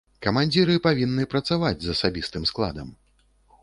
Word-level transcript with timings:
Камандзіры 0.25 0.77
павінны 0.87 1.27
працаваць 1.35 1.77
з 1.87 1.95
асабістым 1.97 2.43
складам. 2.55 2.87